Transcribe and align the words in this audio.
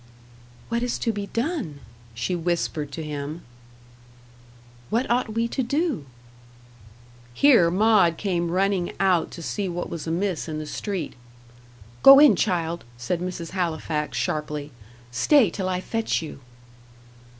"What 0.69 0.81
is 0.81 0.97
to 0.97 1.11
be 1.11 1.27
done?" 1.27 1.79
she 2.15 2.35
whispered 2.35 2.91
to 2.93 3.03
him. 3.03 3.43
"What 4.89 5.07
ought 5.11 5.29
we 5.35 5.47
to 5.49 5.61
do?" 5.61 6.05
Here 7.35 7.69
Maud 7.69 8.17
came 8.17 8.49
running 8.49 8.93
out 8.99 9.29
to 9.29 9.43
see 9.43 9.69
what 9.69 9.91
was 9.91 10.07
amiss 10.07 10.47
in 10.49 10.57
the 10.57 10.65
street. 10.65 11.13
"Go 12.01 12.17
in, 12.17 12.35
child," 12.35 12.83
said 12.97 13.19
Mrs. 13.21 13.51
Halifax, 13.51 14.17
sharply. 14.17 14.71
"Stay 15.11 15.51
till 15.51 15.69
I 15.69 15.79
fetch 15.79 16.19
you." 16.23 16.39